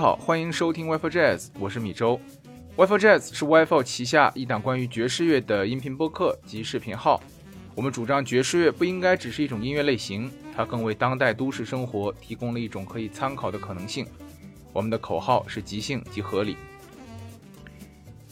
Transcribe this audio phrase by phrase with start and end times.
[0.00, 2.18] 好，欢迎收听 Wi-Fi Jazz，我是米周。
[2.74, 7.20] Wi-Fi Jazz 是 Wi-Fi 旗下一档关于爵士乐的音频播客及视频号。
[7.74, 14.06] 我们主张爵士乐不应该只是一种音乐类型，它更为当代都市生活提供了一种可以参考的可能性。
[14.72, 16.56] 我们的口号是即兴即合理。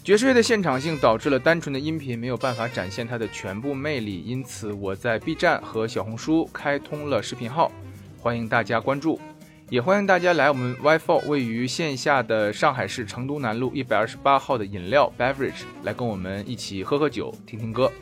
[0.03, 7.71] 爵士乐的现场性导致了单纯的音频没有办法展现它的全部魅力，因此我在 B 站和小红书开通了视频号，
[8.19, 9.21] 欢迎大家关注。
[9.71, 17.93] 也欢迎大家来我们 WiFi 位于线下的上海市成都南路一百二十八号的饮料 Beverage 来跟我们一起喝喝酒、听听歌。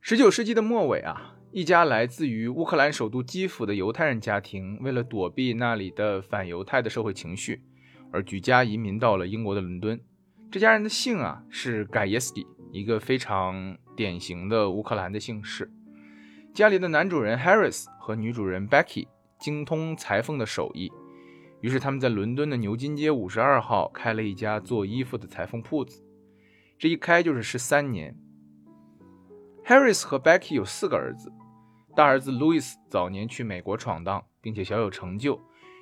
[0.00, 7.60] 十九世纪的末尾啊，一家来自于乌克兰首都基辅的犹太人家庭，为了躲避那里的反犹太的社会情绪，
[8.10, 10.00] 而举家移民到了英国的伦敦。
[10.50, 15.70] 这家人的姓啊是盖耶斯蒂，一个非常典型的乌克兰的姓氏。
[16.54, 19.08] 家里的男主人 Harris 和女主人 Becky。
[19.44, 20.90] 精通裁缝的手艺，
[21.60, 26.02] 于是他们在伦敦的牛津街五十二号开了一家做衣服的裁缝铺子。
[26.78, 28.16] 这一开就是十三年。
[29.66, 31.30] Harris 和 Becky 有四个儿子，
[31.94, 35.38] 大儿子 Louis 早年去美国闯荡，并且小有成就，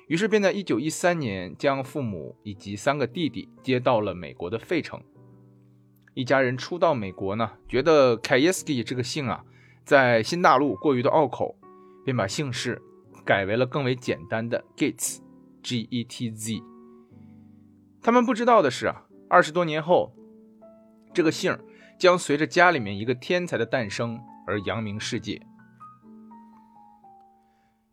[0.09, 5.01] 于是便在一九一三年将父母以及三个弟弟接到了美国的费城。
[6.13, 9.45] 一家人初到美国呢，觉得 Kayevsky 这个姓啊，
[9.85, 11.55] 在新大陆过于的拗口，
[12.03, 12.81] 便把姓氏。
[13.25, 16.61] 改为了更为简单的 Gates，G-E-T-Z。
[18.01, 20.13] 他们不知道的是啊，二十多年后，
[21.13, 21.57] 这个姓
[21.97, 25.41] 将随着家里面一个天才的诞生而扬名世界。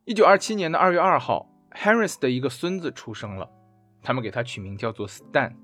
[0.05, 3.49] 一九二七年的二月二号，Harris 的一个孙子出生了，
[4.03, 5.55] 他们给他取名叫做 Stan。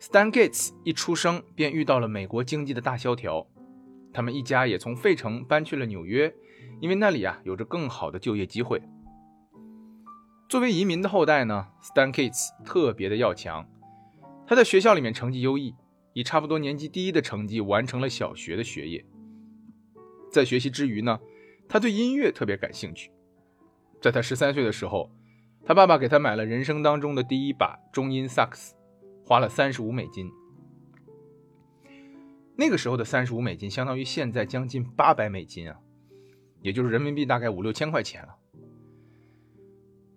[0.00, 3.46] Stan Gates 一出生便遇到了美国经济的大萧条，
[4.14, 6.34] 他们一家也从费城搬去了纽约。
[6.82, 8.82] 因为那里啊有着更好的就业机会。
[10.48, 13.64] 作为移民的后代呢，Stan Kates 特别的要强。
[14.48, 15.76] 他在学校里面成绩优异，
[16.12, 19.06] 以差不多年级第一的成绩完成了小学的学业。
[20.32, 21.20] 在学习之余呢，
[21.68, 23.12] 他对音乐特别感兴趣。
[24.00, 25.08] 在他十三岁的时候，
[25.64, 28.74] 他爸爸给他买了人生当中的第一把中音萨克斯，
[29.24, 30.28] 花了三十五美金。
[32.56, 35.78] 那个时候的三十五美金相当于现在将近八百美金啊。
[36.62, 38.36] 也就是人民币大概五六千块钱了。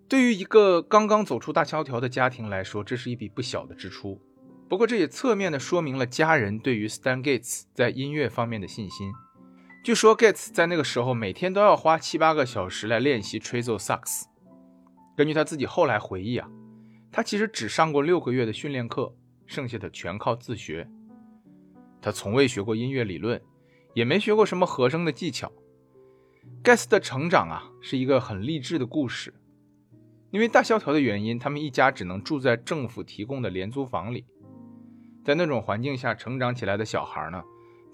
[0.08, 4.20] 对于一个刚刚走出大萧条的家庭来说，这是一笔不小的支出。
[4.68, 9.12] 不过，这也侧面的说明了家人对于 Stan Gates 在音乐方面的信心。
[9.84, 14.26] 据说 Gates 在那个时候每天都要花七八个小时来练习吹奏萨克斯。
[15.16, 16.48] 根据他自己后来回忆啊，
[17.12, 19.14] 他其实只上过六个月的训练课，
[19.46, 20.88] 剩下的全靠自学。
[22.02, 23.40] 他从未学过音乐理论，
[23.94, 25.52] 也没学过什么和声的技巧。
[26.62, 29.34] 盖斯的成长啊，是一个很励志的故事。
[30.30, 34.26] 因为大萧条的原因，他们一家只能住在政府提供的廉租房里。
[35.24, 37.42] 在那种环境下成长起来的小孩呢，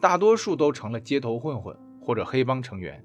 [0.00, 3.04] 大多数都成了街头混混或者黑帮成员。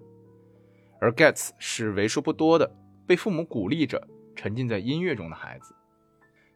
[1.00, 2.75] 而盖茨是为数不多的
[3.06, 5.75] 被父母鼓励着沉浸在音乐中的孩子。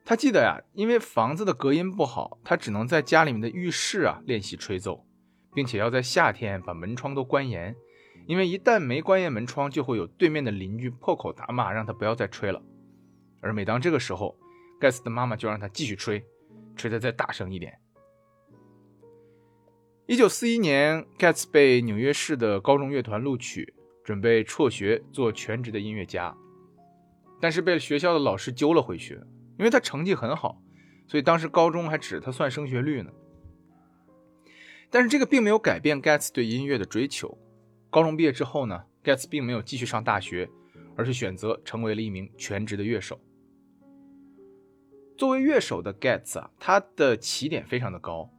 [0.03, 5.05] 他记得呀，因为房子的隔音不好，他只能在家里面的浴室啊练习吹奏，
[5.53, 7.75] 并且要在夏天把门窗都关严。
[8.25, 12.61] 因为一旦没关严门窗，就会有对面的邻居破口大骂，让他不要再吹了。
[13.41, 14.37] 而每当这个时候，
[14.79, 16.23] 盖茨的妈妈就让他继续吹，
[16.75, 17.79] 吹得再大声一点。
[20.05, 23.73] 一九四一年，盖茨被纽约市的高中乐团录取，
[24.03, 26.35] 准备辍学做全职的音乐家，
[27.39, 29.15] 但是被学校的老师揪了回去，
[29.57, 30.61] 因为他成绩很好，
[31.07, 33.11] 所以当时高中还指他算升学率呢。
[34.89, 37.37] 但是这个并没有改变盖茨对音乐的追求。
[37.91, 40.49] 高中毕业之后呢，Gates 并没有继续上大学，
[40.95, 43.19] 而是选择成为了一名全职的乐手。
[45.17, 48.31] 作为乐手的 Gates 啊，他的起点非常的高，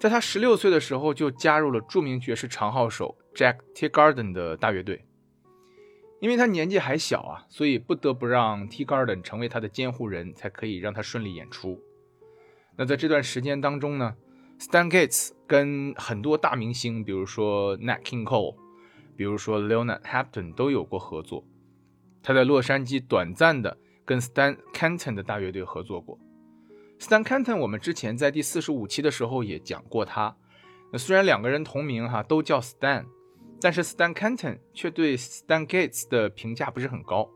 [0.00, 3.88] 在他十六岁的时候就加入了著名爵士长号手 Jack T.
[3.88, 5.06] Garden 的大乐队。
[6.18, 8.84] 因为他年纪还小啊，所以不得不让 T.
[8.84, 11.80] Garden 成为他的监护人，才可以让他顺利演出。
[12.76, 14.16] 那在这段时间当中呢
[14.58, 18.56] ？Stan Gates 跟很多大明星，比如说 Nat King Cole，
[19.16, 21.44] 比如说 Leonard Hampton 都有过合作。
[22.22, 26.18] 他在洛杉矶短暂的跟 Stan Kenton 的大乐队合作过。
[26.98, 30.36] Stan Kenton 我们之前在第四十五期的时候也讲过他。
[30.92, 33.04] 那虽然两个人同名哈，都叫 Stan，
[33.60, 37.30] 但是 Stan Kenton 却对 Stan Gates 的评价不是很高。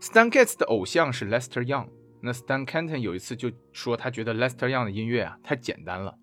[0.00, 1.88] Stan Gates 的偶像是 Lester Young。
[2.22, 6.18] 那 Stan Kenton 有一次就说，他觉得 Lester Young 的音乐啊太简单了。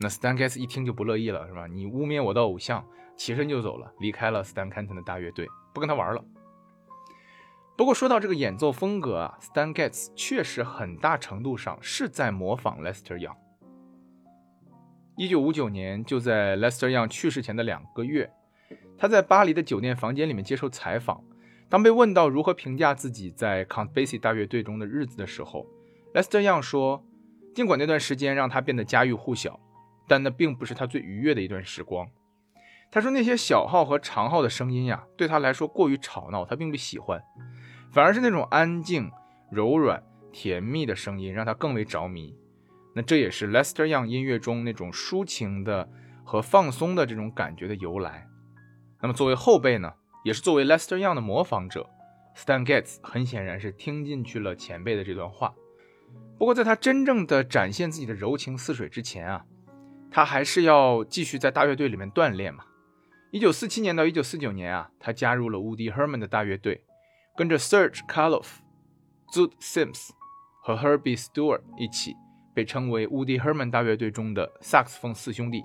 [0.00, 1.66] 那 Stan Getz 一听就不乐意了，是吧？
[1.66, 2.84] 你污蔑我的偶像，
[3.16, 6.24] 起身就走了，离开了 Stan Kenton 的大乐队，不跟他玩了。
[7.76, 13.36] 不过说到这个演奏风格啊，Stan Getz 确实很大程度上是在模仿 Lester Young。
[15.16, 18.32] 一九五九年，就在 Lester Young 去世前的两个月，
[18.98, 21.22] 他在巴黎的酒店房间里面接受采访。
[21.68, 25.66] 当被问到如何评价自己在 Count Basie 大乐队中的日子的时候
[26.14, 27.04] ，Lester Young 说
[27.54, 29.58] ：“尽管那段时间让他变得家喻户晓，
[30.06, 32.08] 但那并不是他最愉悦的一段时光。”
[32.90, 37.20] 他说：“那些小号和长号的声音呀，对他来说过于吵闹，他并不喜欢。”
[37.90, 39.10] 反而是那种安静、
[39.50, 40.02] 柔软、
[40.32, 42.36] 甜蜜的声音让他更为着迷。
[42.94, 45.88] 那这也是 Lester Young 音乐中那种抒情的
[46.24, 48.26] 和放松的这种感觉的由来。
[49.00, 49.92] 那么作为后辈呢，
[50.24, 51.88] 也是作为 Lester Young 的模仿者
[52.36, 55.54] ，Stan Getz 很显然是听进去了前辈的这段话。
[56.38, 59.44] 不过在他真正的展现自己的柔情似水之前啊，
[60.14, 62.64] 他还是要继续在大乐队里面锻炼嘛。
[63.32, 66.84] 1947年到1949年啊，他加入了 Woody Herman 的大乐队。
[67.36, 68.58] 跟着 Serge Kaloff、
[69.32, 70.10] Zoot Sims
[70.62, 72.14] 和 Herbie Stewart 一起，
[72.54, 75.64] 被称为 Woody Herman 大乐队中的萨克斯风四兄弟。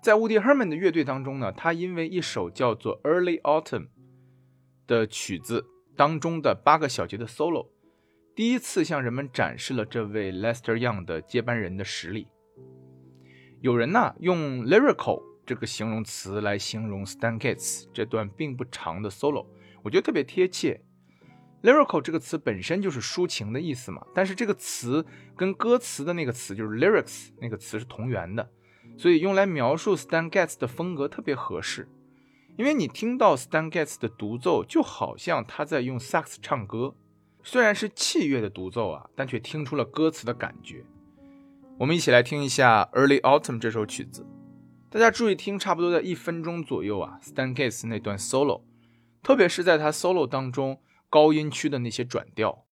[0.00, 3.86] 在 Woody Herman 的乐队当中呢，他因为一首叫做《Early Autumn》
[4.86, 5.66] 的曲子
[5.96, 7.70] 当中的八个小节的 solo，
[8.36, 12.28] 第一次向人们展示了这位 Lester Young 的接班人的实力。
[13.62, 19.46] 有人呢用 lyrical 这个形容词来形容 Stan Getz 这段并不长的 solo。
[19.84, 20.82] 我觉得特别贴切
[21.62, 25.06] ，lyrical 这个词本身就是抒情的意思嘛，但是这个词
[25.36, 28.50] 跟歌词的那个词就是 lyrics 那个词是同源的，
[28.98, 31.88] 所以用来描述 Stan Getz 的风格特别合适。
[32.56, 36.96] 因为你听到 Stan Getz 的独奏，就好像他在用萨克斯唱歌，
[37.44, 40.84] 虽然是器乐的独奏啊，但却听出了歌词的感觉。
[41.78, 44.26] 我们一起来听一下 Early Autumn 这首曲子，
[44.90, 48.62] 大家注意听，差不多在一分钟左右啊，Stan Getz 那段 solo。
[49.22, 52.66] 特别是在他 solo 当中，高音区的那些转调。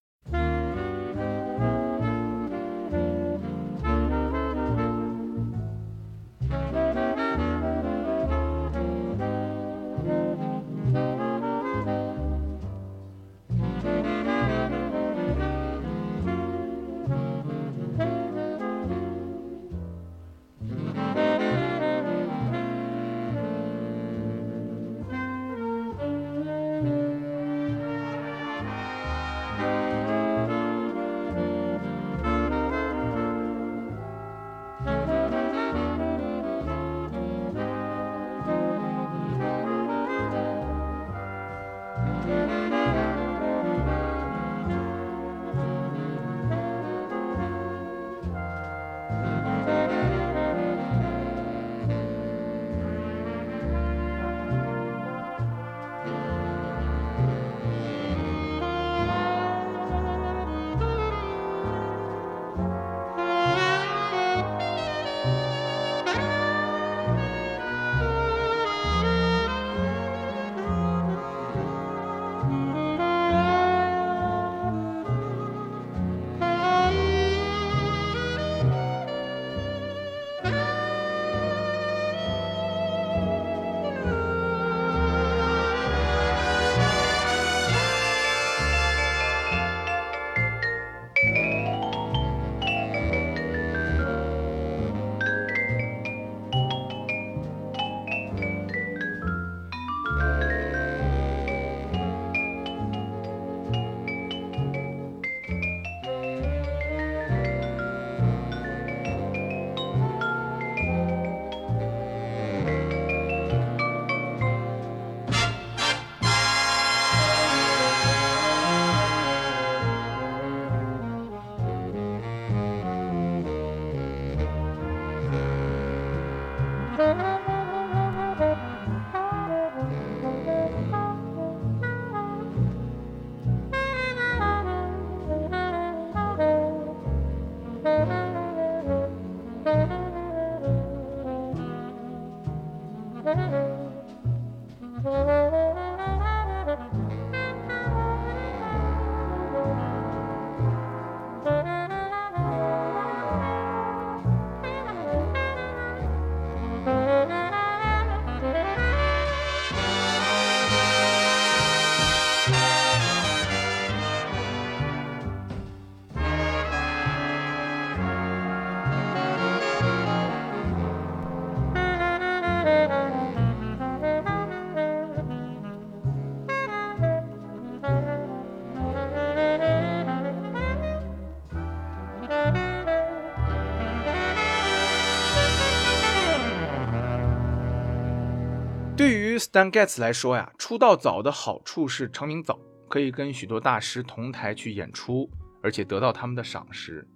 [189.53, 195.29] Stan Getz 来说呀，出道早的好处是成名早，可以跟许多大师同台去演出，
[195.61, 197.09] 而且得到他们的赏识。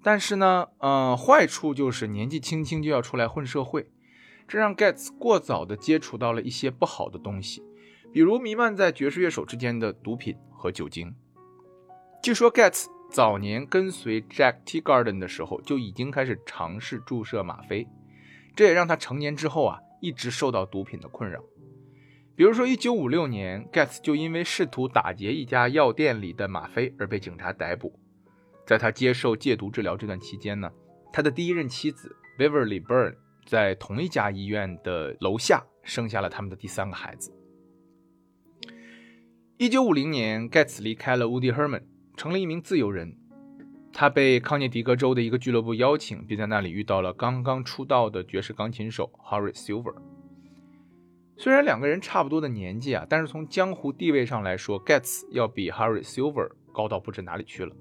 [0.00, 3.90] 但是呢，呃，坏处就是年纪轻轻就要出来混社会，
[4.46, 7.60] 这让 Getz 过早的接触到了一些不好的东西，
[8.12, 11.12] 比如弥漫在爵士乐手之间的毒品和酒精。
[12.22, 14.80] 据说 Getz 早年跟随 Jack T.
[14.80, 17.88] Garden 的时候就已经开始尝试注射吗啡，
[18.54, 19.80] 这也让他成年之后啊。
[20.00, 21.42] 一直受到毒品的困扰，
[22.36, 27.96] 比如说，一九五六年盖茨就因为试图打劫一家药店里的吗啡而被警察逮捕。
[28.66, 30.68] 在他接受戒毒治疗这段期间呢，
[31.12, 33.14] 他的第一任妻子 Beverly Byrne
[33.46, 37.32] 在同一家医院的楼下生下了他们的第三个孩子。
[39.56, 41.84] 一九五零年盖茨离开了 Woody Herman，
[42.16, 43.16] 成了一名自由人。
[43.92, 49.94] 他被康涅狄格州的一个俱乐部邀请，并在那里遇到了刚刚出道的爵士钢琴手 Horace Silver。
[51.36, 57.74] 虽然两个人差不多的年纪啊，但是从江湖地位上来说，Gets 要比 Horace Silver 高到不知哪里去了。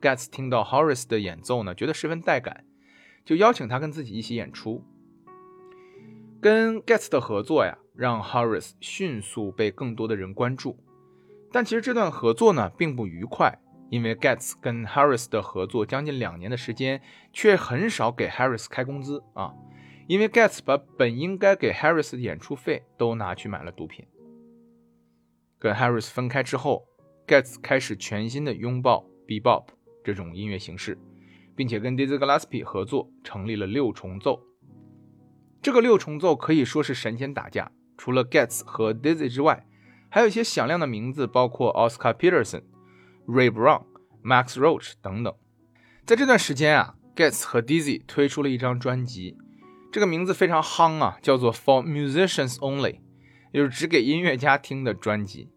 [0.00, 2.64] Gets 听到 Horace 的演奏呢，觉得十分带感，
[3.24, 4.84] 就邀请他跟自己一起演出。
[6.40, 10.78] 跟 Gets 的合作呀，让 Horace 迅速被更多的人关注。
[11.52, 13.58] 但其实这段合作呢，并不愉快。
[13.90, 19.52] 因为 Gets 跟 Harris 的合作将近两年的时间，却很少给 Harris 开工资啊！
[20.10, 24.04] 因为 Gets 把本应该给 Harris 的演出费都拿去买了毒品。
[25.56, 26.84] 跟 Harris 分开之后
[27.28, 29.66] ，Gets 开始全新的拥抱 Bebop
[30.02, 30.98] 这种音乐形式，
[31.54, 34.42] 并且跟 Dizzy Gillespie 合作成立了六重奏。
[35.62, 39.64] 这个六重奏可以说是神仙打架，除了 Gets 和 Dizzy 之外，
[40.08, 42.64] 还有一些响亮的名字，包括 Oscar Peterson。
[43.28, 43.84] Ray Brown、
[44.24, 45.32] Max Roach 等等，
[46.04, 49.36] 在这段时间啊，Gets 和 Dizzy 推出了一张专辑，
[49.92, 53.00] 这个名字非常夯啊，叫做 For Musicians Only，
[53.52, 55.50] 也就是只给音乐家听的专辑。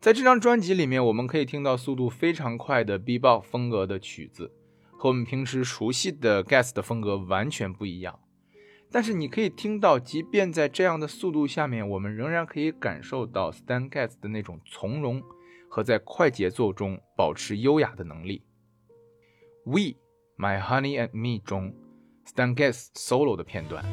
[0.00, 4.52] 在这张专辑里面，我们可以听到速度非常快的 Bebop 风格的曲子，
[4.92, 8.20] 和我们平时熟悉的 Getz 的风格完全不一样。
[8.90, 15.22] 但是你可以听到，即便在这样的速度下面，我们仍然可以感受到 Stan Getz 的那种从容。
[15.70, 18.42] 和在快节奏中保持优雅的能力。
[19.66, 19.96] We,
[20.38, 21.74] My Honey and Me 中
[22.34, 23.84] ，Stan Getz solo 的片段。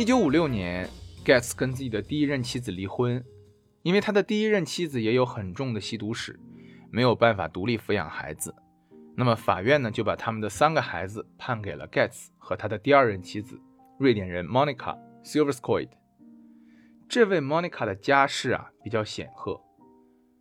[0.00, 0.88] 一九五六年
[1.26, 3.22] ，Getz 跟自己的第一任妻子离婚，
[3.82, 6.40] 因为他的第一任妻子也有很重的吸毒史，
[6.90, 8.54] 没有办法独立抚养孩子。
[9.14, 13.60] 那么法院呢，就把他们的三个孩子判给了 Getz 和他的第二任妻子，
[13.98, 15.90] 瑞典人 Monica Silverskoid。
[17.06, 19.60] 这位 Monica 的家世啊比较显赫，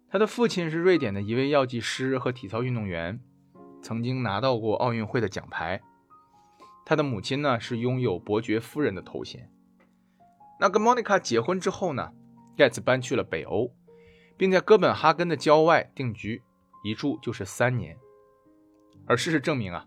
[0.09, 3.19] 他的父亲是瑞典的一位药剂师和体操运动员，
[3.81, 5.81] 曾经拿到过奥运会的奖牌。
[6.89, 9.47] 他的母亲呢是拥有伯爵夫人的头衔。
[10.59, 12.11] 那跟莫妮卡结婚之后呢，
[12.57, 13.71] 盖茨搬去了北欧，
[14.35, 16.41] 并在哥本哈根的郊外定居，
[16.83, 17.95] 一住就是三年。
[19.05, 19.85] 而事实证明啊，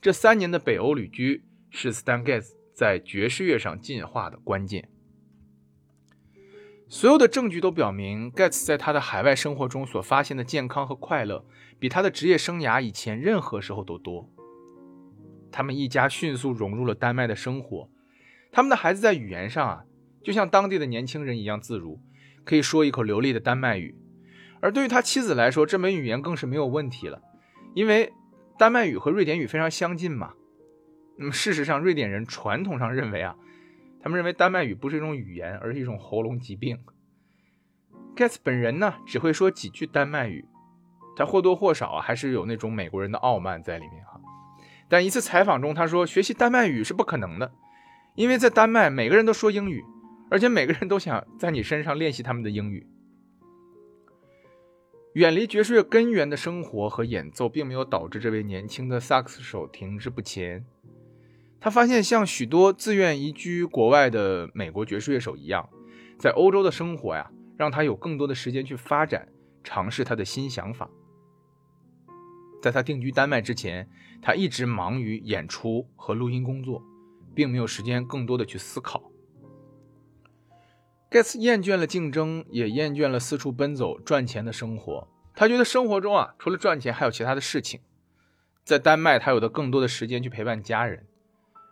[0.00, 4.88] 这三年的北欧旅居是 Stan Getz 在爵士乐上进化的关键。
[6.88, 11.46] 所有的证据都表明盖茨在他的海外生活中所发现的健康和快乐，
[11.78, 14.28] 比他的职业生涯以前任何时候都多。
[15.52, 17.88] 他们一家迅速融入了丹麦的生活，
[18.50, 19.84] 他们的孩子在语言上啊，
[20.24, 22.00] 就像当地的年轻人一样自如，
[22.44, 23.94] 可以说一口流利的丹麦语。
[24.60, 27.20] 而对于他妻子来说，这门语言更是没有问题了，
[27.74, 28.12] 因为
[28.58, 30.32] 丹麦语和瑞典语非常相近嘛。
[31.18, 33.36] 那么事实上，瑞典人传统上认为啊，
[34.00, 36.78] 他们认为丹麦语不是一种语言，而是一种喉咙疾病。
[38.16, 40.44] Gets 本人呢，只会说几句丹麦语，
[41.16, 44.11] 他或多或少，还是有那种美国人的傲慢在里面啊。
[44.92, 47.50] 但一次采访中，他说学习丹麦语是不可能的，
[48.14, 49.82] 因为在丹麦每个人都说英语，
[50.30, 52.86] 而且每个人都想在你身上练习他们的英语。
[55.14, 60.62] 远离爵士乐根源的生活和演奏，并没有导致这位年轻的萨克斯手停滞不前。
[61.58, 65.70] 他发现，像许多自愿移居国外的美国爵士乐手一样，
[66.18, 69.26] 在欧洲的生活呀，让他有更多的时间去发展、
[69.64, 70.90] 尝试他的新想法。
[72.62, 73.88] 在他定居丹麦之前，
[74.22, 76.80] 他一直忙于演出和录音工作，
[77.34, 79.02] 并没有时间更多的去思考。
[81.10, 85.08] 盖茨厌倦了竞争，也厌倦了四处奔走赚钱的生活。
[85.34, 87.80] 他觉得生活中啊，除了赚钱，还有其他的事情。
[88.64, 91.04] 在丹麦，他有的更多的时间去陪伴家人。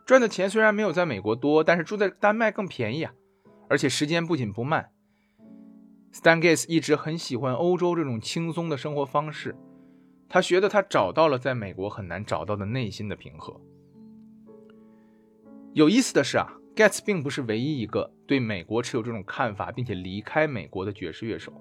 [0.05, 3.13] 赚的钱虽然没有在美国多，但是住在丹麦更便宜啊，
[3.69, 4.89] 而且时间不紧不慢。
[6.13, 9.55] Stan Getz 一直很喜欢欧洲这种轻松的生活方式。
[10.33, 13.59] 他觉得他找到了在美国很难找到的内心的平和。
[15.73, 21.51] 有意思的是啊，Getz 并不是唯一一个对美国持有这种看法并且离开美国的爵士乐手。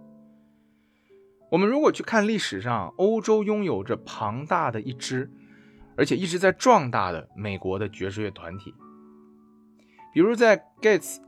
[1.50, 5.28] 我们如果去看历史上，欧洲拥有着庞大的一支，
[5.96, 8.72] 而且一直在壮大的美国的爵士乐团体。
[10.14, 11.18] 比如在 Getz，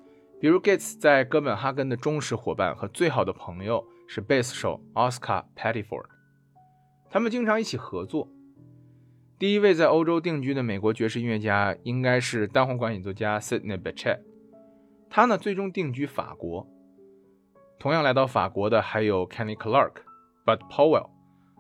[0.41, 6.12] 比如 Getz 在哥本哈根的忠实伙伴和最好的朋友是贝斯手 Oscar Pettiford。
[7.13, 8.27] 他们经常一起合作。
[9.39, 14.21] 第一位在欧洲定居的美国爵士音乐家应该是单簧管演奏家 Sidney Bechet，
[15.11, 16.67] 他呢最终定居法国。
[17.79, 19.97] 同样来到法国的还有 Kenny Clark、
[20.47, 21.11] Bud Powell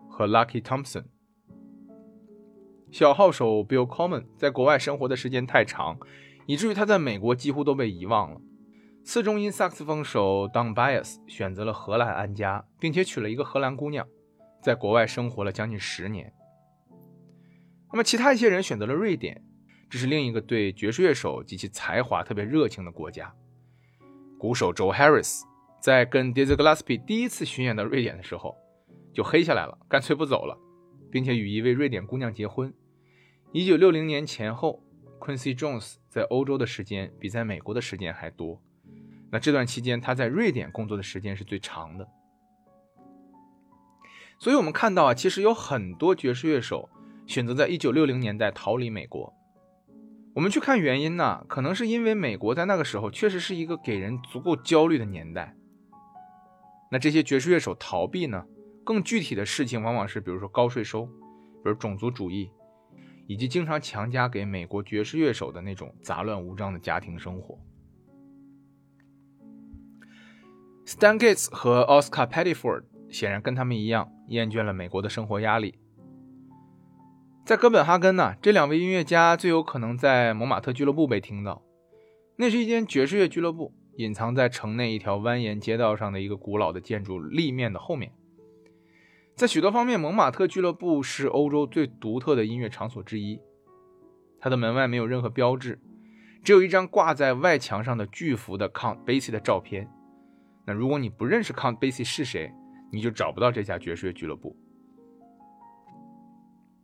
[0.08, 1.04] 和 Lucky Thompson。
[2.90, 5.98] 小号手 Bill Coleman 在国外生活的时间太长，
[6.46, 8.40] 以至于他在美国几乎都被遗忘了。
[9.04, 14.06] 次中音萨克斯风手 Don Byas 选择了荷兰安家，并且娶了一个荷兰姑娘。
[14.62, 16.32] 在国外生活了将近十年。
[17.92, 19.44] 那么，其他一些人选择了瑞典，
[19.90, 23.34] 这是另一个对爵士乐手及其才华特别热情的国家。
[24.38, 25.42] 鼓手 Joe Harris
[25.80, 28.56] 在跟 Dizzy Gillespie 第一次巡演到瑞典的时候，
[29.12, 30.56] 就黑下来了，干脆不走了，
[31.10, 32.72] 并且与一位瑞典姑娘结婚。
[33.52, 34.82] 一九六零年前后
[35.20, 38.62] ，Quincy Jones 在欧洲的时间比在美国的时间还多。
[39.30, 42.08] 那这段期间，他在瑞典工作的时间是最长的。
[44.42, 46.88] 所以，我们看到啊，其实有很多爵士乐手
[47.28, 49.32] 选择在1960年代逃离美国。
[50.34, 55.54] 我们去看原因呢，可能是因为美国在那个时候确实是一个给人足够焦虑的年代。
[56.90, 58.44] 那这些爵士乐手逃避呢，
[58.82, 61.12] 更具体的事情往往是，比如说高税收，比
[61.66, 62.50] 如种族主义，
[63.28, 67.56] 以及经常强加给美国爵士乐手的那种杂乱无章的家庭生活。
[70.84, 74.10] Stan Getz 和 Oscar Pettiford 显然跟他们一样。
[74.28, 75.74] 厌倦了美国的生活压力，
[77.44, 81.62] 在哥本哈根呢，这两位音乐家最有可能在蒙马特俱乐部被听到。
[82.36, 88.12] 那是一间爵士乐俱乐部，隐藏在城内一条蜿蜒街道上的一个古老的建筑立面的后面。
[89.34, 93.38] 在许多方面，蒙马特俱乐部是欧洲最独特的音乐场所之一。
[94.40, 95.78] 它的门外没有任何标志，
[96.42, 99.86] 只有一张挂在外墙上的巨幅的 Count Basie 的照片。
[100.64, 102.50] 那如果你不认识 Count Basie 是谁？
[102.92, 104.54] 你就找不到这家爵士乐俱乐部。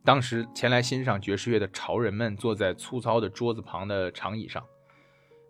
[0.03, 4.63] 当时前来欣赏爵士乐的潮人们坐在粗糙的桌子旁的长椅上，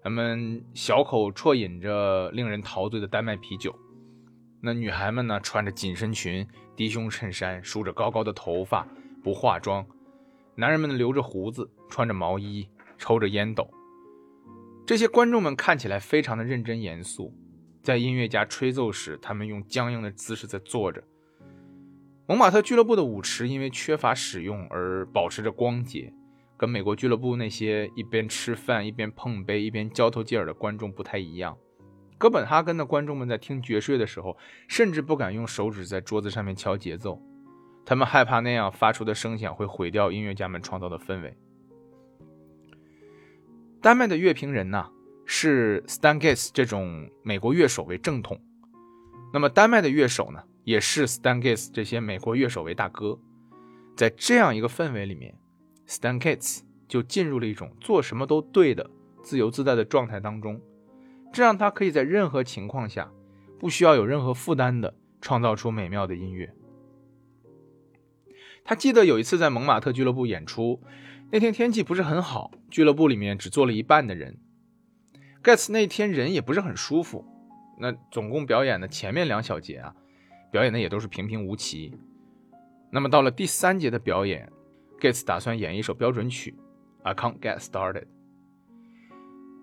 [0.04, 3.74] 他们小口啜饮着令人陶醉的丹麦啤酒。
[4.62, 6.46] 那女孩们呢，穿着紧身裙、
[6.76, 8.86] 低胸衬衫，梳着高高的头发，
[9.24, 9.86] 不化妆。
[10.56, 12.68] 男人们留着胡子，穿着毛衣，
[12.98, 13.72] 抽着烟斗。
[14.86, 17.34] 这些观众们看起来非常的认真严肃。
[17.90, 21.04] 在音乐家吹奏时，他们用僵硬的姿势在坐着。
[22.28, 26.14] 蒙马特俱乐部的舞池因为缺乏使用而保持着光洁，
[26.56, 31.58] 跟美国俱乐部那些一边吃饭一边碰杯一边交头接耳的观众不太一样。
[32.20, 37.20] 哥本哈根的观众们在听爵士乐的时候，甚至不敢用手指在桌子上面敲节奏，
[37.84, 41.36] 他们害怕那样发出的声响会毁掉音乐家们创造的氛围。
[43.82, 44.92] 丹麦的乐评人呢，
[45.32, 48.42] 视 Stan g a t e 这种美国乐手为正统，
[49.32, 50.42] 那么丹麦的乐手呢？
[50.64, 53.20] 也是 Stan Getz 这些美国乐手为大哥，
[53.96, 55.38] 在这样一个氛围里面
[55.88, 58.90] ，Stan g a t e 就进入了一种做什么都对的
[59.22, 60.60] 自由自在的状态当中，
[61.32, 63.12] 这让他可以在任何情况下
[63.60, 66.52] 不需要有任何负担的创造出美妙的音乐。
[68.64, 70.82] 他记得有一次在蒙马特俱乐部演出，
[71.30, 74.40] 那天天气不是很好，俱乐部里面只坐了一半的人
[75.44, 77.26] ，Getz 那天人也不是很舒服，
[77.80, 79.96] 那总共表演的前面两小节啊。
[80.52, 81.96] 表演的也都是平平无奇。
[82.92, 84.52] 那么到了第三节的表演
[85.00, 86.58] ，Gates 打算演一首标准曲
[87.04, 88.06] ，I can't get started。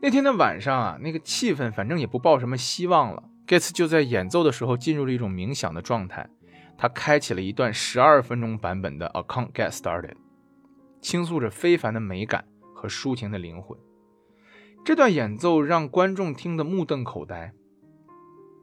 [0.01, 3.25] 那天的晚上啊，那个气氛反正也不抱什么希望了。
[3.49, 6.29] Gates 就在演奏的时候进入了一种冥想的状态，
[6.79, 10.15] 他开启了一段十二分钟版本的 I can't get started，
[11.01, 13.77] 倾诉着非凡的美感和抒情的灵魂。
[14.87, 17.53] 这段演奏让观众听得目瞪口呆。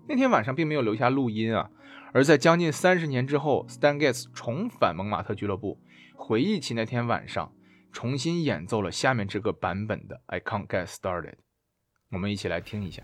[0.07, 1.69] 那天晚上并没有留下录音啊。
[2.13, 5.81] 而在将近三十年之后，Stan Getz 重返蒙马特俱乐部，
[6.15, 7.51] 回忆起那天晚上，
[7.91, 11.31] 重新演奏了下面这个版本的《I Can't Get Started》，
[12.11, 13.03] 我们一起来听一下。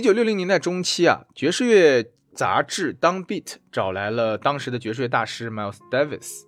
[0.00, 6.44] 一九六零年代中期啊，爵士乐杂志《当 Beat》找来了当时的爵士乐大师 Miles Davis，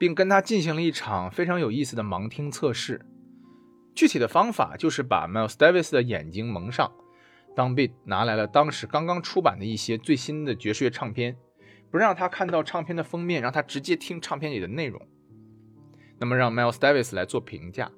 [0.00, 3.06] 并跟他进行了一场非常有意思的盲听测试。
[3.94, 6.90] 具体的方法就是把 Miles Davis 的眼睛蒙上，
[7.54, 11.36] 当 Beat 拿来了当时刚刚出版的一些最新的爵士乐唱片，
[11.92, 15.00] 不让他看到唱片的封面，让他直接听唱片里的内容。
[16.18, 17.92] 那么让 Miles Davis 来做评价，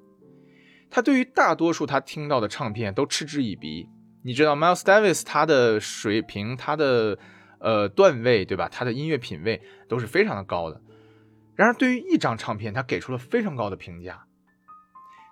[0.91, 3.89] 他对于大多数他听到的唱片都嗤之以鼻。
[4.23, 7.19] 你知道 Miles Davis 他的水平，他的
[7.61, 8.69] 呃段位，对吧？
[8.69, 10.81] 他的音乐品味都是非常的高的。
[11.55, 14.25] 然而，对于一张唱片，他给出了非常高的评价。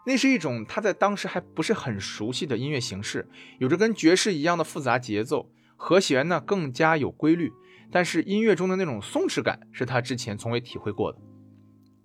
[0.06, 7.52] 那是一种他在当时还不是很熟悉的音乐形式，有着跟爵士一样的复杂节奏，和弦呢更加有规律。
[7.90, 11.18] 但是音乐中的那种松弛感是他之前从未体会过的。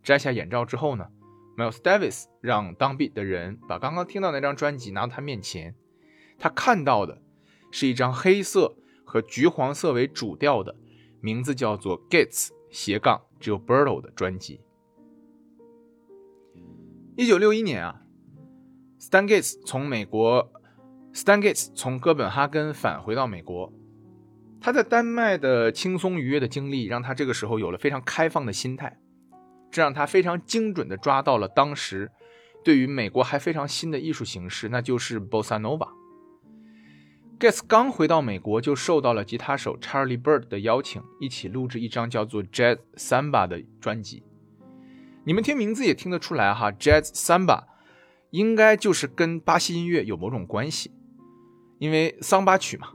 [0.04, 1.08] 摘下眼罩之后呢
[1.58, 5.76] ，Miles Davis 让当 b 的人把刚刚听到那张专辑拿到他面前。
[6.42, 7.22] 他看到的
[7.70, 8.76] 是一张黑色
[9.06, 10.76] 和橘黄色为主调的，
[11.22, 14.62] 名字叫做 Gates 斜杠 Gilberto 的专辑。
[17.16, 18.02] 一九六一年啊
[19.00, 20.52] ，Stan Gates 从美国
[21.14, 23.72] ，Stan Gates 从哥本哈根返回到美国。
[24.60, 29.00] 他在丹麦的轻松愉悦的经历，让他这个时候有了非常开放的心态，
[29.70, 32.12] 这让他非常精准地抓到了当时
[32.64, 36.01] 对于美国还非常新的艺术形式，那就是 Bossa Nova。
[37.42, 44.22] Gates 刚回到美国，就受到了吉他手 Charlie Bird 的邀请，一起录制一张叫做《Jazz Samba》的专辑。
[45.24, 47.62] 你们听名字也听得出来哈，《Jazz Samba》
[48.30, 50.92] 应该就是跟巴西音乐有某种关系，
[51.80, 52.90] 因为桑巴曲嘛。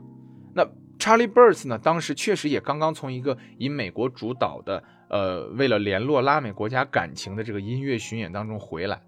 [0.53, 0.65] 那
[0.97, 9.01] Charlie Bird 呢，当时确实也刚刚从一个以美国主导的，呃，为了联络拉美国家感情的这个音乐巡演当中回来。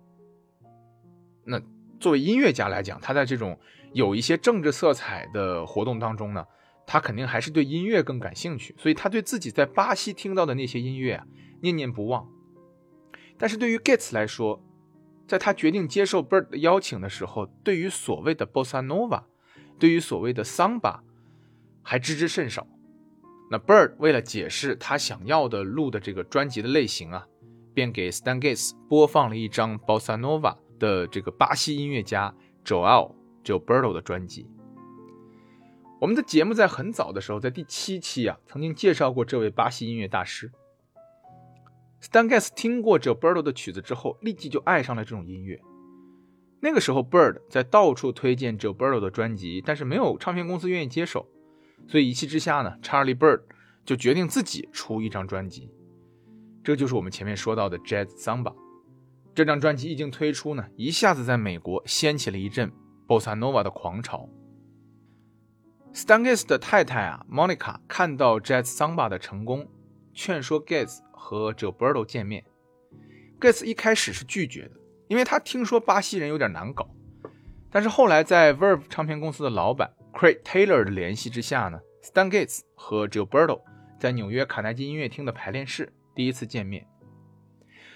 [1.45, 1.61] 那
[1.97, 3.57] 作为音乐家来讲，他在这种
[3.93, 6.45] 有一些政治色彩的活动当中呢，
[6.85, 11.25] 他肯定还是对音乐更感兴趣，所以他对自己在巴西听到的那些音乐啊
[11.61, 12.27] 念念不忘。
[13.37, 14.61] 但是对于 Gates 来说，
[15.27, 19.23] 在他决定接受 Bird 的邀请的时候，对于所谓的 Bossa Nova，
[19.77, 21.03] 对于所谓的桑巴，
[21.81, 22.67] 还知之甚少。
[23.51, 27.25] 那 Bird 为了解释他想要的录的这个专辑的类型啊，
[27.73, 33.18] 便给 Stan Gates 播放了一张 Bossa Nova 的这个巴西音乐家 Joel。
[33.49, 34.47] Gilberto 的专辑，
[35.99, 40.51] 我们的节目在很早的时候，在第七期啊，曾经介绍过这位巴西音乐大师。
[41.99, 45.59] Stan Getz 听过 Gilberto 的曲子之后，立即就爱上了这种音乐。
[46.59, 51.25] 那个时候，Bird 在到处推荐 Gilberto 的专辑，但是没有唱片公司愿意接手，
[51.87, 53.41] 所以一气之下呢，Charlie Bird
[53.83, 55.71] 就决定自己出一张专辑。
[56.63, 58.53] 这就是我们前面说到的 Jazz Samba。
[59.33, 62.71] 这张专辑一经推出呢，一下子在美国掀起了一阵。
[63.09, 64.29] Bossa Nova 的狂潮。
[65.91, 69.67] Stan Getz 的太太啊，Monica 看到 Jazz Samba 的成功，
[70.13, 72.45] 劝说 Gates 和 Gilberto 见面。
[73.41, 74.73] Getz 一开始是拒绝的，
[75.07, 76.87] 因为他听说巴西人有点难搞。
[77.71, 83.61] 但是后来在 Verve 唱片公司的老板 Craig Taylor 的联系之下呢，Stan Getz 和 Gilberto
[83.99, 86.85] 在纽约卡耐基音乐厅的排练室第一次见面。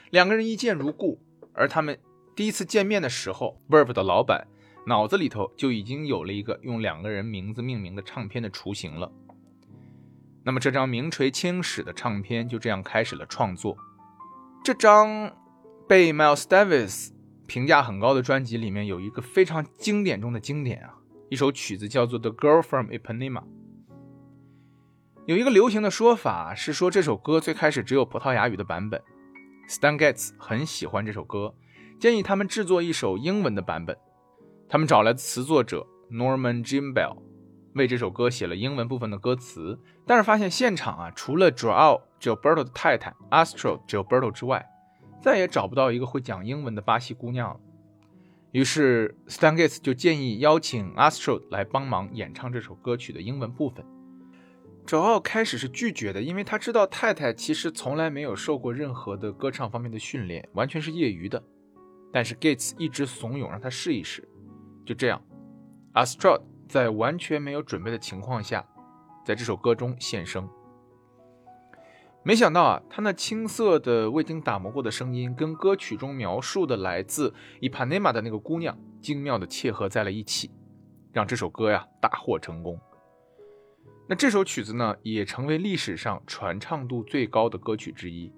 [0.10, 1.20] 两个人一见如故，
[1.54, 2.00] 而他们
[2.36, 4.48] 第一次见面的时候，Verve 的老板。
[4.86, 9.12] 脑子里头就已经有了一个用两个人名字命名的唱片的雏形了。
[10.44, 13.78] 那么这张名垂青史的唱片就这样开始了创作。
[14.64, 15.32] 这张
[15.88, 17.12] 被 Miles Davis
[17.48, 20.96] 评价很高的专辑里面有一个非常经典中的经典啊，
[21.30, 23.40] 一首曲子叫做《The Girl from Ipanema》。
[25.26, 29.02] 有一个流行的说法是说这首歌最开始只有葡萄牙语的版本。
[29.70, 31.56] Stan Getz 很喜欢这首歌，
[31.98, 33.98] 建议他们制作一首英文的版本。
[34.74, 37.18] 他们找来的词作者 Norman Jimbell
[37.76, 44.68] 为这首歌写了英文部分的歌词，但是发现现场啊，除了 Joao Gilberto 的太太 Astro Gilberto 之外，
[45.22, 47.60] 再也找不到一个会讲英文的巴西姑娘了。
[48.52, 53.86] 于是 Stan Getz 就建议邀请 Astro 来帮忙演唱这首歌曲的英文部分。
[54.88, 61.44] Joao 开始是拒绝的，因为他知道太太其实从来没有受过任何的歌唱方面的训练，完全是业余的。
[62.12, 64.28] 但是 Gates 一直怂恿让他试一试。
[64.86, 65.22] 就这样
[65.94, 68.66] Astrud 在完全没有准备的情况下，
[69.26, 70.50] 在这首歌中现声。
[72.26, 80.50] 没想到啊，他那青涩的、未经打磨过的声音，跟歌曲中描述的来自伊帕内玛的那个姑娘，精妙的切合在了一起，
[81.12, 82.80] 让这首歌呀大获成功。
[84.08, 88.32] 那这首曲子呢，也成为历史上传唱度最高的歌曲之一，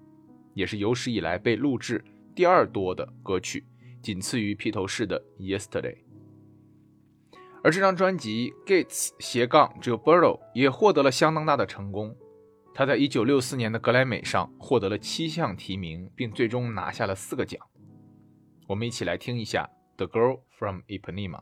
[0.56, 2.04] 也是有史以来被录制
[2.36, 3.66] 第二多的歌曲，
[4.02, 5.96] 仅次于披头士的《Yesterday》。
[7.66, 12.16] 而这张专辑《Gates 斜杠 Gilberto》也获得了相当大的成功。
[12.76, 17.60] 他在一九六四年的格莱美上获得了七项提名，并最终拿下了四个奖。
[18.68, 21.42] 我们一起来听一下《The Girl from Ipanema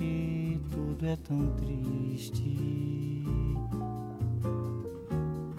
[0.00, 2.58] porque tudo é tão triste?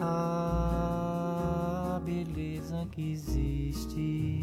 [0.04, 4.40] a beleza que existe,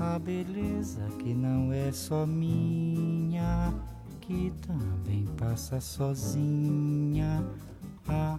[0.00, 3.74] a beleza que não é só minha,
[4.22, 7.44] que também passa sozinha.
[8.08, 8.38] Ah,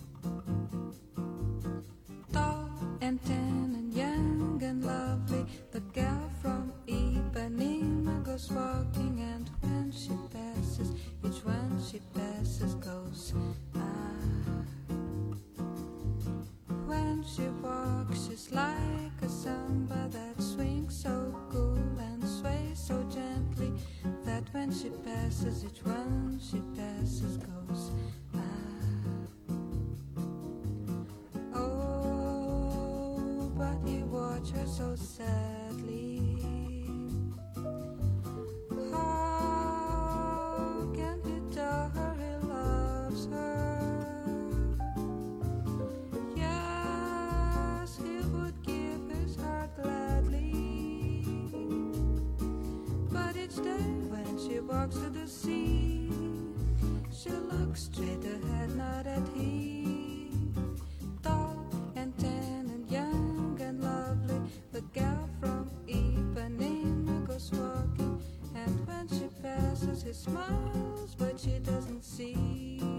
[71.17, 72.90] But she doesn't see.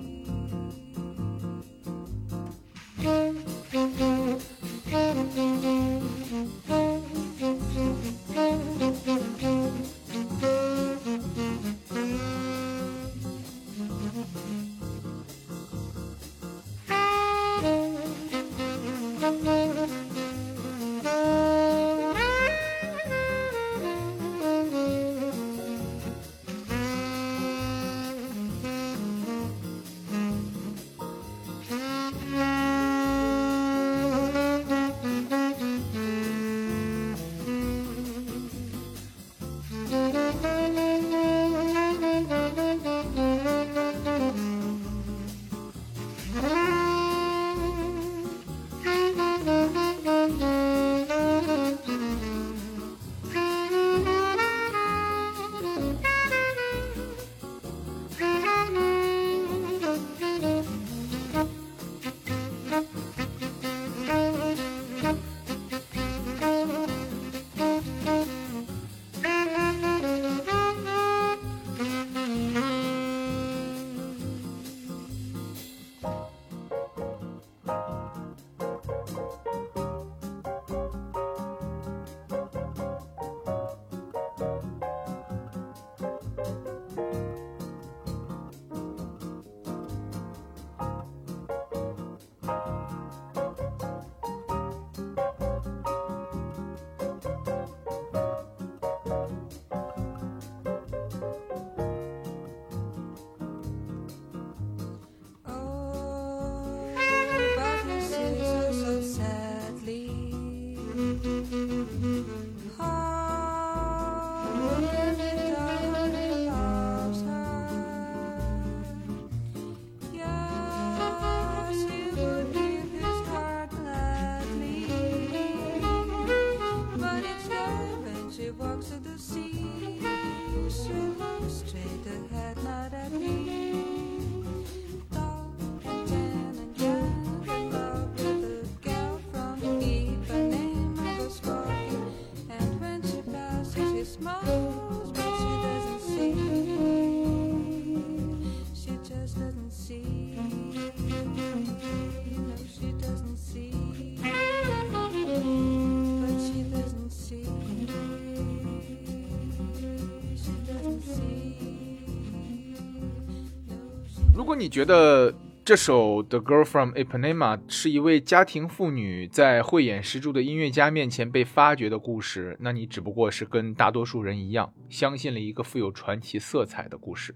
[164.53, 165.35] 如果你觉得
[165.65, 177.35] 这首《The Girl from Ipanema》是一位家庭妇女在慧眼识珠的音乐家面前被发掘的故事，那你只不过是跟大多数人一样，相信了一个富有传奇色彩的故事。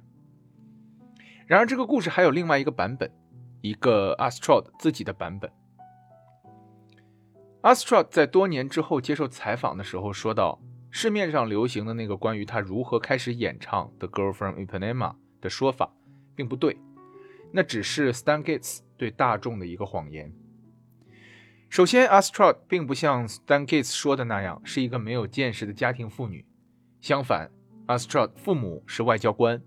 [1.46, 3.10] 然而，这个故事还有另外一个版本，
[3.62, 5.50] 一个 Astrod 自己的版本。
[7.62, 10.60] Astrod 在多年之后接受采访的时候说道
[10.92, 15.90] ：“市面上流行的那个关于他如何开始演唱《The Girl from Ipanema》的说法，
[16.34, 16.76] 并不对。”
[17.52, 20.32] 那只是 Stan Gates 对大众的一个谎言。
[21.68, 26.44] 首先，Astrod 并不像 Stan Gates 说的那样是一个没有见识的家庭妇女。
[27.00, 27.50] 相反
[27.86, 29.62] ，Astrod 父母是外交官，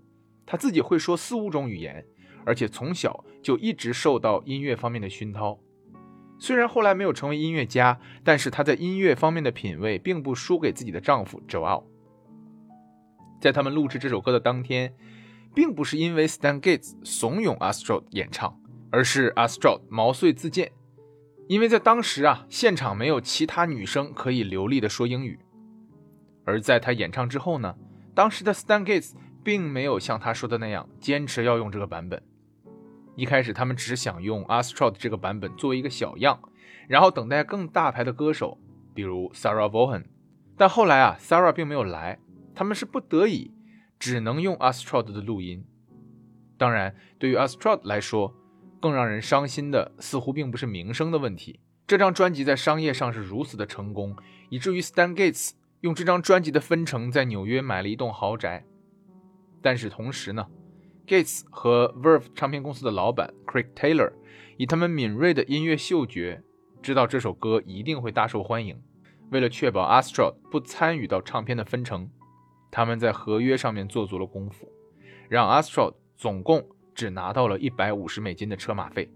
[0.46, 2.04] 他自己会说四五种语言，
[2.44, 5.58] 而且从小就一直受到音乐方面的熏陶。
[6.38, 11.84] 虽然后来没有成为音乐家，但是他在音乐方面的品味并不输给自己的丈夫 Joel。
[13.40, 14.94] 在他们录制这首歌的当天。
[15.54, 18.58] 并不是因为 Stan Gates 怂恿 Astrod 演唱，
[18.90, 20.72] 而是 Astrod 毛遂自荐。
[21.48, 25.38] 因为在当时啊，现场没有其他女生可以流利的说英语。
[26.44, 27.74] 而在他演唱之后呢，
[28.14, 32.22] 当时的 Stan Gates 并没有像他说的那样坚持要用这个版本。
[33.16, 36.40] 一开始他们只是想用 Astrod 这个版本作为一个小样，
[36.88, 38.56] 然后等待更大牌的歌手，
[38.94, 40.04] 比如 Sarah Vaughan。
[40.56, 42.18] 但后来啊，Sarah 并没有来，
[42.54, 43.52] 他们是不得已。
[44.00, 45.64] 只能用 Astrod 的录音。
[46.56, 48.34] 当然，对于 Astrod 来说，
[48.80, 51.60] 更让人伤心的似乎并不是名声的问题。
[51.86, 54.16] 这张专辑在商业上是如此的成功，
[54.48, 55.50] 以至于 Stan Gates
[55.82, 58.64] 用这张专辑的分成在纽约买了一栋豪宅。
[59.60, 60.46] 但是同时呢
[61.06, 64.12] ，Gates 和 Verve 唱片公司的老板 Craig Taylor
[64.56, 66.42] 以他们敏锐的音乐嗅觉，
[66.80, 68.80] 知道这首歌一定会大受欢迎。
[69.30, 72.08] 为了确保 Astrod 不参与到唱片的分成。
[72.70, 74.70] 他们在合约上面做足了功夫，
[75.28, 79.10] 让 Astrod 总共只拿到了一百五十美金的车马费，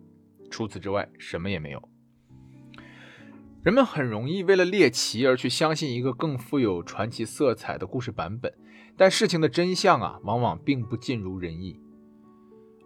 [0.51, 1.89] 除此之外什么也没有。
[3.63, 8.53] 人们很容易为了猎奇而去相信一个更富有传奇色彩的故事版本，
[8.97, 11.81] 但事情的真相啊，往往并不尽如人意。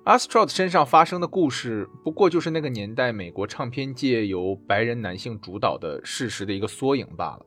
[0.04, 7.44] Astrod 身上发生的故事，不过就是那个年代美国唱片界由白人男性主导的事实的一个缩影罢了。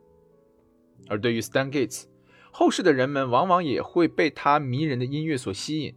[1.08, 2.04] 而对于 Stan Gates
[2.52, 5.96] 后世的人们往往也会被他迷人的音乐所吸引，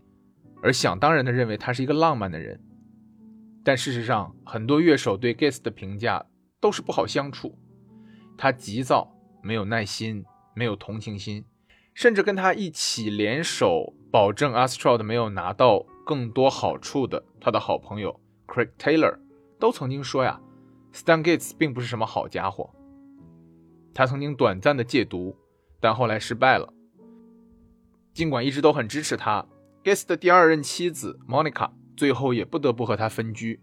[0.63, 2.61] 而想当然地认为他是一个浪漫的人。
[3.65, 6.25] 但事实上，很多乐手对 Getz 的评价
[6.61, 7.59] 都是不好相处。
[8.39, 10.25] 他急躁，没有耐心，
[10.55, 11.45] 没有同情心，
[11.93, 19.19] 甚至跟他一起联手保证 Astrod 没有拿到更多好处的他的好朋友 Craig Taylor
[19.59, 20.41] 都曾经说呀
[20.93, 22.71] Stan Gates 并不是什么好家伙。
[23.93, 25.37] 他曾经短暂的戒毒。
[25.85, 26.72] 但后来失败了。
[28.14, 29.47] 尽管一直都很支持他
[29.82, 33.61] ，Gates 的第二任妻子 Monica 最后也不得不和他分居，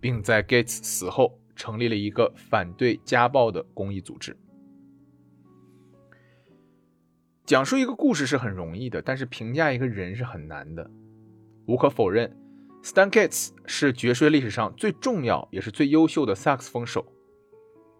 [0.00, 4.36] 并在 Gates 死后成立了一个反对家暴的公益组织。
[7.46, 10.90] 讲述一个故事是很容易的，但是评价一个人是很难的。
[11.66, 12.36] 无可否认
[12.82, 17.06] ，Stan Gates 是爵士历史上最重要也是最优秀的萨克斯风手。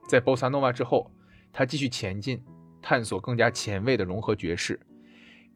[0.09, 1.13] 在 Bossa Nova 之后，
[1.53, 2.43] 他继续前进。
[2.83, 4.81] 探索更加前卫的融合爵士，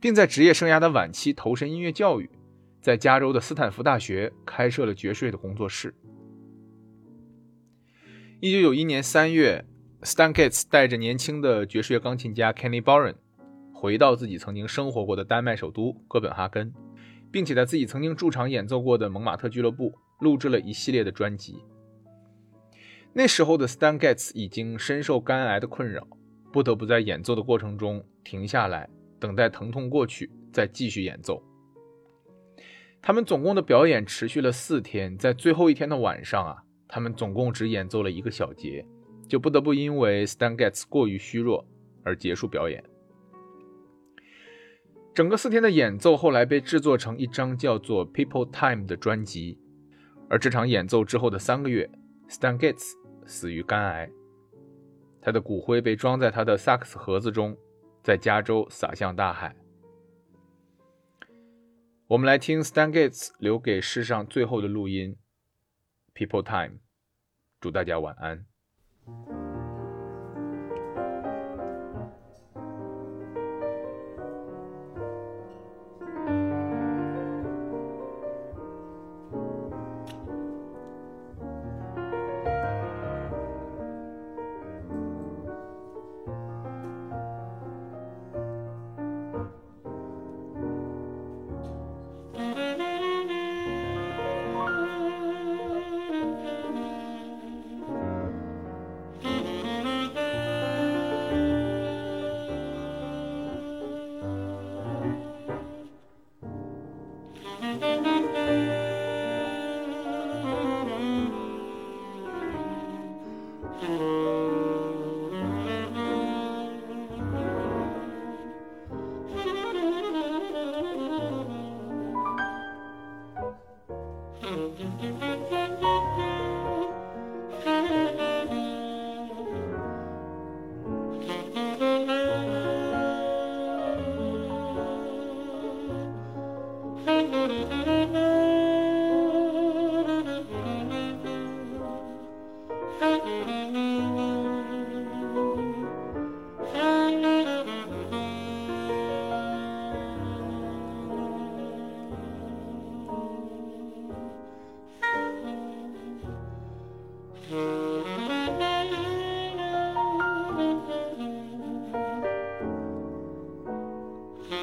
[0.00, 2.30] 并在职业生涯的晚期投身音乐教育，
[2.80, 5.94] 在加州的斯坦福大学开设了爵士乐的工作室。
[8.40, 9.64] 一九九一年三月
[10.02, 13.14] ，Stan Getz 带着年轻的爵士乐钢琴家 Kenny Barron
[13.72, 16.74] 回到自己曾经生活过的丹麦首都哥本哈根，
[17.32, 21.56] 并且在自己曾经驻场演奏过的蒙马特俱乐部录制了一系列的专辑。
[23.14, 26.06] 那时候的 Stan Getz 已经深受肝癌的困扰。
[26.54, 28.88] 不得不在演奏的过程中停下来，
[29.18, 31.42] 等待疼痛过去，再继续演奏。
[33.02, 38.86] 他们总共的表演持续了四天，在最后一天的晚上啊，他们总共只演奏了一个小节，
[39.28, 41.66] 就不得不因为 Stan Getz 过于虚弱
[42.04, 42.84] 而结束表演。
[45.12, 49.58] 整个四天的演奏后来被制作成一张叫做《People Time》的专辑，
[50.28, 51.90] 而这场演奏之后的三个月
[52.28, 52.92] ，Stan Getz
[53.26, 54.08] 死于肝癌。
[55.24, 57.56] 他的骨灰被装在他的萨克斯盒子中，
[58.02, 59.56] 在加州撒向大海。
[62.06, 65.16] 我们来听 Stan Gates 留给世上最后的录音
[66.14, 66.78] ，People Time。
[67.58, 68.44] 祝大家晚安。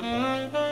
[0.01, 0.70] Música